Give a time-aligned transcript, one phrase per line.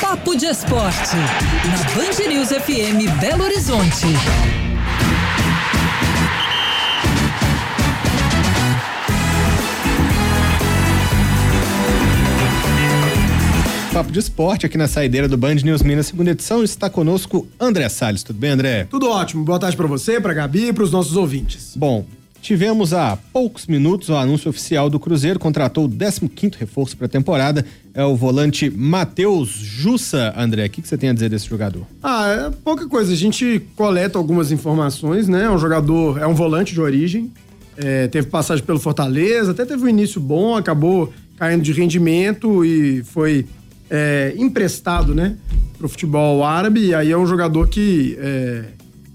[0.00, 4.06] Papo de Esporte, na Band News FM Belo Horizonte.
[13.92, 16.64] Papo de Esporte aqui na saideira do Band News Minas, segunda edição.
[16.64, 18.22] Está conosco André Salles.
[18.22, 18.84] Tudo bem, André?
[18.84, 19.44] Tudo ótimo.
[19.44, 21.74] Boa tarde para você, para Gabi e para os nossos ouvintes.
[21.76, 22.04] Bom,
[22.44, 27.08] tivemos há poucos minutos o anúncio oficial do Cruzeiro, contratou o 15º reforço para a
[27.08, 27.64] temporada.
[27.94, 30.34] É o volante Matheus Jussa.
[30.36, 31.86] André, o que, que você tem a dizer desse jogador?
[32.02, 33.14] Ah, é pouca coisa.
[33.14, 35.44] A gente coleta algumas informações, né?
[35.44, 37.32] É um jogador, é um volante de origem.
[37.78, 43.02] É, teve passagem pelo Fortaleza, até teve um início bom, acabou caindo de rendimento e
[43.04, 43.46] foi
[43.90, 45.36] é, emprestado, né,
[45.76, 48.64] pro futebol árabe, e aí é um jogador que é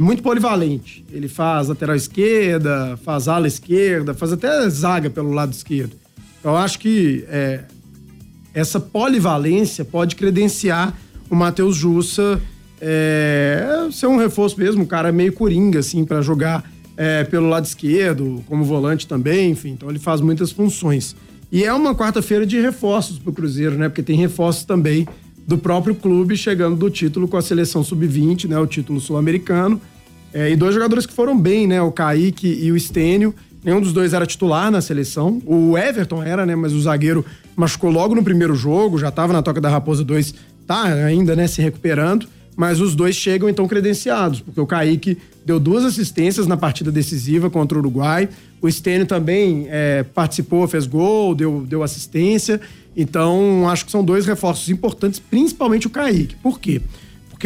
[0.00, 1.04] muito polivalente.
[1.12, 5.94] Ele faz lateral esquerda, faz ala esquerda, faz até zaga pelo lado esquerdo.
[6.42, 7.64] Eu acho que é,
[8.54, 10.96] essa polivalência pode credenciar
[11.28, 12.40] o Matheus Jussa
[12.80, 16.64] é, ser um reforço mesmo, um cara meio coringa, assim, para jogar
[16.96, 19.72] é, pelo lado esquerdo, como volante também, enfim.
[19.72, 21.14] Então, ele faz muitas funções.
[21.52, 23.88] E é uma quarta-feira de reforços para o Cruzeiro, né?
[23.88, 25.06] Porque tem reforços também
[25.46, 28.58] do próprio clube chegando do título com a seleção sub-20, né?
[28.58, 29.80] O título sul-americano.
[30.32, 31.82] É, e dois jogadores que foram bem, né?
[31.82, 33.34] O Kaique e o Estênio.
[33.62, 35.40] Nenhum dos dois era titular na seleção.
[35.44, 36.56] O Everton era, né?
[36.56, 37.24] Mas o zagueiro
[37.56, 40.34] machucou logo no primeiro jogo, já estava na Toca da Raposa 2,
[40.66, 41.46] tá ainda, né?
[41.46, 42.26] Se recuperando.
[42.56, 47.48] Mas os dois chegam então credenciados, porque o Kaique deu duas assistências na partida decisiva
[47.48, 48.28] contra o Uruguai.
[48.60, 52.60] O Stênio também é, participou, fez gol, deu, deu assistência.
[52.96, 56.34] Então, acho que são dois reforços importantes, principalmente o Kaique.
[56.36, 56.80] Por quê?
[56.80, 56.90] Porque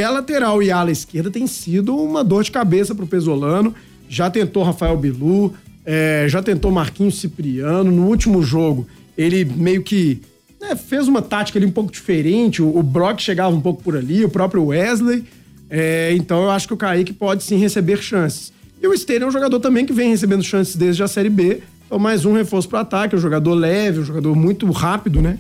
[0.03, 3.75] a lateral e ala esquerda tem sido uma dor de cabeça para o Pesolano.
[4.09, 7.91] Já tentou Rafael Bilu, é, já tentou Marquinhos Cipriano.
[7.91, 8.87] No último jogo,
[9.17, 10.21] ele meio que
[10.61, 12.63] né, fez uma tática ali um pouco diferente.
[12.63, 15.25] O, o Brock chegava um pouco por ali, o próprio Wesley.
[15.69, 18.53] É, então, eu acho que o Kaique pode sim receber chances.
[18.83, 21.61] E o Esteira é um jogador também que vem recebendo chances desde a Série B.
[21.87, 25.39] Então, mais um reforço para ataque, um jogador leve, um jogador muito rápido, né?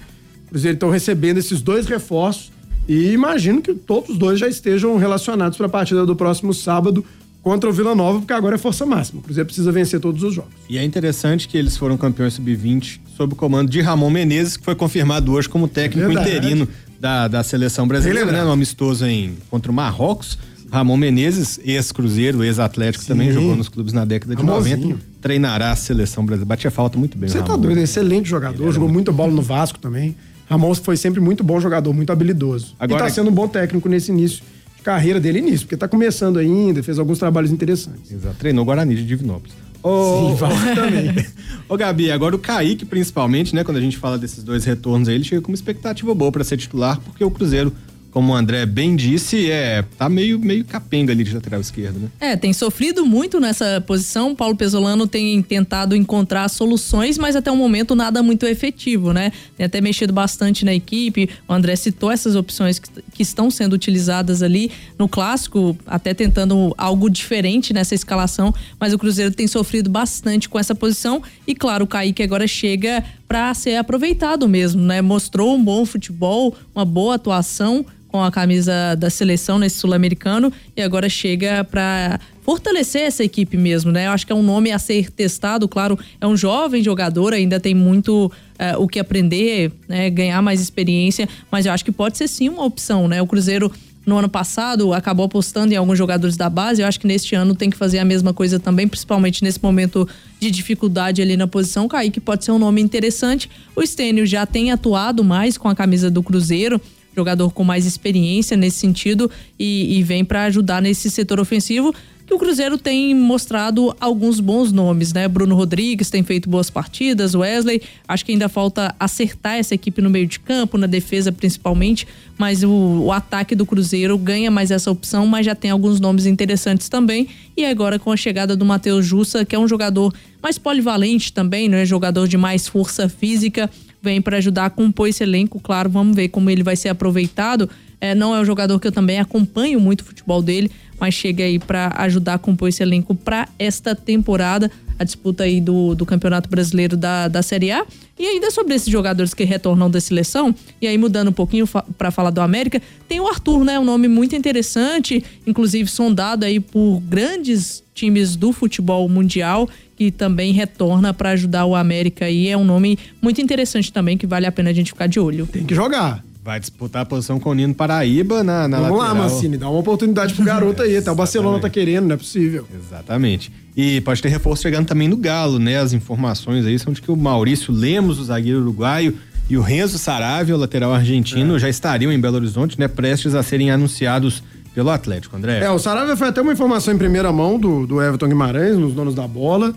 [0.49, 2.53] Cruzeiro estão recebendo esses dois reforços.
[2.89, 7.05] E imagino que todos os dois já estejam relacionados para a partida do próximo sábado
[7.43, 9.21] contra o Vila Nova, porque agora é força máxima.
[9.21, 10.51] O Cruzeiro precisa vencer todos os jogos.
[10.69, 14.65] E é interessante que eles foram campeões sub-20 sob o comando de Ramon Menezes, que
[14.65, 16.67] foi confirmado hoje como técnico interino
[16.99, 18.43] da, da seleção brasileira, né?
[18.43, 20.39] No amistoso em, contra o Marrocos.
[20.73, 24.77] Ramon Menezes, ex-Cruzeiro, ex-Atlético, também jogou nos clubes na década de Ramonzinho.
[24.79, 25.01] 90.
[25.21, 26.49] Treinará a seleção brasileira.
[26.49, 27.29] Batia falta muito bem.
[27.29, 30.17] Você tá doido, excelente jogador, jogou muito bola no Vasco também.
[30.47, 32.75] Ramon foi sempre muito bom jogador, muito habilidoso.
[32.79, 34.43] Agora, e tá sendo um bom técnico nesse início
[34.77, 38.11] de carreira dele início, porque tá começando ainda, fez alguns trabalhos interessantes.
[38.11, 39.55] Exato, treinou Guarani de Divinópolis.
[39.83, 41.27] Ô, Sim, vai também.
[41.69, 43.63] Ô, Gabi, agora o Kaique, principalmente, né?
[43.63, 46.43] Quando a gente fala desses dois retornos aí, ele chega com uma expectativa boa para
[46.43, 47.71] ser titular, porque o Cruzeiro
[48.15, 52.09] como o André bem disse, é, tá meio, meio capenga ali de lateral esquerdo, né?
[52.21, 54.37] É, tem sofrido muito nessa posição.
[54.37, 59.33] Paulo Pesolano tem tentado encontrar soluções, mas até o momento nada muito efetivo, né?
[59.57, 61.29] Tem até mexido bastante na equipe.
[61.49, 66.73] O André citou essas opções que, que estão sendo utilizadas ali no clássico, até tentando
[66.79, 71.21] algo diferente nessa escalação, mas o Cruzeiro tem sofrido bastante com essa posição.
[71.49, 75.03] E claro, o Kaique agora chega para ser aproveitado mesmo, né?
[75.03, 80.81] Mostrou um bom futebol, uma boa atuação com a camisa da seleção nesse sul-americano e
[80.81, 84.07] agora chega para fortalecer essa equipe mesmo, né?
[84.07, 87.59] Eu acho que é um nome a ser testado, claro, é um jovem jogador, ainda
[87.59, 90.09] tem muito uh, o que aprender, né?
[90.11, 93.21] Ganhar mais experiência, mas eu acho que pode ser sim uma opção, né?
[93.21, 93.69] O Cruzeiro
[94.07, 96.83] no ano passado acabou apostando em alguns jogadores da base.
[96.83, 100.09] Eu acho que neste ano tem que fazer a mesma coisa também, principalmente nesse momento
[100.39, 101.89] de dificuldade ali na posição.
[101.89, 103.51] Kaique pode ser um nome interessante.
[103.75, 106.81] O Stênio já tem atuado mais com a camisa do Cruzeiro
[107.15, 111.95] jogador com mais experiência nesse sentido e, e vem para ajudar nesse setor ofensivo
[112.27, 115.29] que o Cruzeiro tem mostrado alguns bons nomes, né?
[115.29, 120.09] Bruno Rodrigues tem feito boas partidas, Wesley, acho que ainda falta acertar essa equipe no
[120.09, 122.07] meio de campo, na defesa principalmente,
[122.39, 126.25] mas o, o ataque do Cruzeiro ganha mais essa opção, mas já tem alguns nomes
[126.25, 127.29] interessantes também.
[127.57, 130.13] E agora com a chegada do Matheus Jussa, que é um jogador
[130.43, 133.71] mais polivalente também, não é jogador de mais força física,
[134.05, 135.59] vem para ajudar a compor esse elenco.
[135.59, 137.69] Claro, vamos ver como ele vai ser aproveitado.
[138.01, 140.71] É, não é um jogador que eu também acompanho muito o futebol dele,
[141.01, 145.61] mas chega aí para ajudar a compor esse elenco para esta temporada, a disputa aí
[145.61, 147.85] do, do Campeonato Brasileiro da, da Série A.
[148.19, 151.67] E ainda sobre esses jogadores que retornam da seleção, e aí mudando um pouquinho
[151.99, 153.79] para falar do América, tem o Arthur, né?
[153.79, 160.53] Um nome muito interessante, inclusive sondado aí por grandes times do futebol mundial que também
[160.53, 164.53] retorna para ajudar o América e é um nome muito interessante também que vale a
[164.53, 165.47] pena a gente ficar de olho.
[165.47, 166.25] Tem que jogar.
[166.45, 169.17] Vai disputar a posição com o Nino Paraíba na, na Vamos lateral.
[169.17, 170.99] lá, Mancini, dá uma oportunidade pro garoto aí.
[170.99, 172.69] Até o Barcelona tá querendo, não é possível.
[172.75, 173.51] Exatamente.
[173.75, 175.79] E pode ter reforço chegando também no Galo, né?
[175.79, 179.17] As informações aí são de que o Maurício Lemos, o zagueiro uruguaio,
[179.49, 181.59] e o Renzo Saravia, o lateral argentino, é.
[181.59, 182.89] já estariam em Belo Horizonte, né?
[182.89, 184.43] Prestes a serem anunciados
[184.75, 185.61] pelo Atlético, André.
[185.61, 188.93] É, o Saravia foi até uma informação em primeira mão do, do Everton Guimarães, nos
[188.93, 189.75] donos da bola.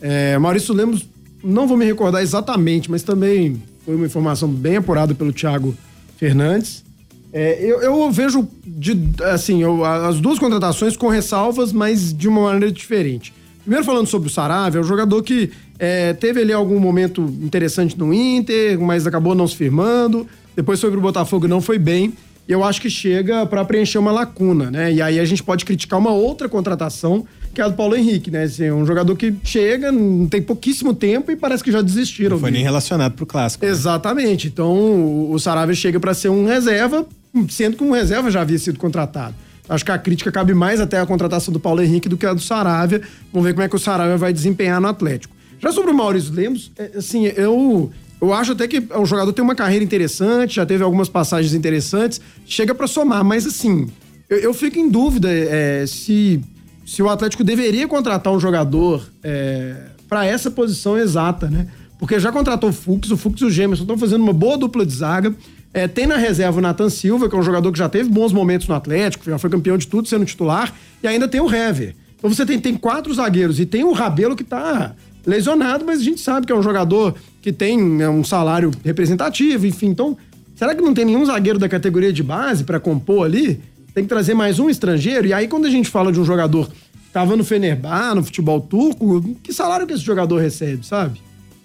[0.00, 1.06] É, Maurício Lemos,
[1.44, 5.76] não vou me recordar exatamente, mas também foi uma informação bem apurada pelo Thiago
[6.16, 6.82] Fernandes.
[7.30, 12.42] É, eu, eu, vejo de, assim, eu, as duas contratações com ressalvas, mas de uma
[12.42, 13.34] maneira diferente.
[13.60, 17.98] Primeiro falando sobre o Saravia, é um jogador que é, teve ali algum momento interessante
[17.98, 20.26] no Inter, mas acabou não se firmando.
[20.56, 22.14] Depois sobre o Botafogo não foi bem.
[22.48, 24.90] E eu acho que chega para preencher uma lacuna, né?
[24.90, 28.30] E aí a gente pode criticar uma outra contratação, que é a do Paulo Henrique,
[28.30, 28.44] né?
[28.44, 29.92] Assim, um jogador que chega,
[30.30, 32.36] tem pouquíssimo tempo e parece que já desistiram.
[32.36, 33.66] Não foi nem relacionado pro clássico.
[33.66, 33.70] Né?
[33.70, 34.46] Exatamente.
[34.46, 37.06] Então o Saravia chega para ser um reserva,
[37.50, 39.34] sendo que um reserva já havia sido contratado.
[39.68, 42.32] Acho que a crítica cabe mais até a contratação do Paulo Henrique do que a
[42.32, 43.02] do Saravia.
[43.30, 45.36] Vamos ver como é que o Saravia vai desempenhar no Atlético.
[45.60, 47.90] Já sobre o Maurício Lemos, é, assim, eu
[48.20, 52.20] eu acho até que um jogador tem uma carreira interessante, já teve algumas passagens interessantes,
[52.44, 53.88] chega para somar, mas assim,
[54.28, 56.40] eu, eu fico em dúvida é, se,
[56.84, 59.76] se o Atlético deveria contratar um jogador é,
[60.08, 61.68] para essa posição exata, né?
[61.98, 64.86] Porque já contratou o Fux, o Fux e o Gemerson estão fazendo uma boa dupla
[64.86, 65.34] de zaga.
[65.74, 68.32] É, tem na reserva o Nathan Silva, que é um jogador que já teve bons
[68.32, 70.72] momentos no Atlético, já foi campeão de tudo sendo titular,
[71.02, 71.94] e ainda tem o Hever.
[72.16, 74.94] Então você tem, tem quatro zagueiros e tem o Rabelo que tá
[75.26, 79.66] lesionado, mas a gente sabe que é um jogador que tem né, um salário representativo,
[79.66, 79.86] enfim.
[79.86, 80.16] Então,
[80.54, 83.60] será que não tem nenhum zagueiro da categoria de base para compor ali?
[83.94, 85.26] Tem que trazer mais um estrangeiro.
[85.26, 88.60] E aí, quando a gente fala de um jogador que tava no Fenerbah, no futebol
[88.60, 91.20] turco, que salário que esse jogador recebe, sabe?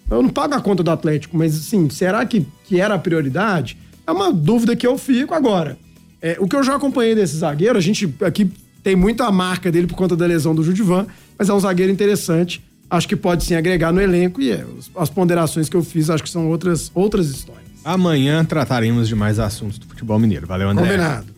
[0.09, 3.77] Eu não pago a conta do Atlético, mas assim, será que, que era a prioridade?
[4.05, 5.77] É uma dúvida que eu fico agora.
[6.21, 8.49] É, o que eu já acompanhei desse zagueiro, a gente aqui
[8.83, 11.07] tem muita marca dele por conta da lesão do Judivan,
[11.37, 12.61] mas é um zagueiro interessante
[12.93, 14.63] acho que pode sim agregar no elenco e é,
[14.95, 17.63] as ponderações que eu fiz acho que são outras, outras histórias.
[17.83, 20.47] Amanhã trataremos de mais assuntos do futebol mineiro.
[20.47, 20.85] Valeu, André.
[20.85, 21.32] Combinado.